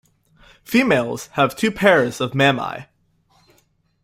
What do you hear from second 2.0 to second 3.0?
of mammae.